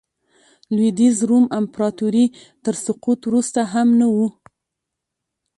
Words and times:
د 0.67 0.69
لوېدیځ 0.75 1.17
روم 1.29 1.45
امپراتورۍ 1.59 2.25
تر 2.63 2.75
سقوط 2.85 3.19
وروسته 3.25 3.61
هم 3.73 3.87
نه 3.99 4.07
و 4.15 4.17